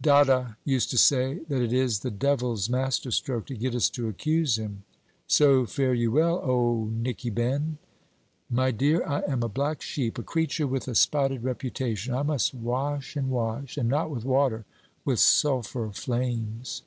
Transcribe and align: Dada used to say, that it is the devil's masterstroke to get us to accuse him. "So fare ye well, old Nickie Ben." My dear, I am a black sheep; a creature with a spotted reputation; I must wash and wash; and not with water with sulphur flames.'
Dada 0.00 0.52
used 0.64 0.88
to 0.92 0.96
say, 0.96 1.40
that 1.48 1.60
it 1.60 1.72
is 1.72 1.98
the 1.98 2.12
devil's 2.12 2.68
masterstroke 2.70 3.44
to 3.46 3.56
get 3.56 3.74
us 3.74 3.90
to 3.90 4.06
accuse 4.06 4.56
him. 4.56 4.84
"So 5.26 5.66
fare 5.66 5.94
ye 5.94 6.06
well, 6.06 6.38
old 6.44 6.92
Nickie 7.02 7.30
Ben." 7.34 7.78
My 8.48 8.70
dear, 8.70 9.04
I 9.04 9.22
am 9.22 9.42
a 9.42 9.48
black 9.48 9.82
sheep; 9.82 10.16
a 10.16 10.22
creature 10.22 10.68
with 10.68 10.86
a 10.86 10.94
spotted 10.94 11.42
reputation; 11.42 12.14
I 12.14 12.22
must 12.22 12.54
wash 12.54 13.16
and 13.16 13.30
wash; 13.30 13.76
and 13.76 13.88
not 13.88 14.12
with 14.12 14.24
water 14.24 14.64
with 15.04 15.18
sulphur 15.18 15.90
flames.' 15.90 16.82